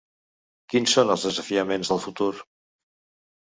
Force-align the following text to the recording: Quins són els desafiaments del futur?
Quins 0.73 0.95
són 0.97 1.11
els 1.17 1.27
desafiaments 1.29 1.93
del 1.93 2.03
futur? 2.09 2.33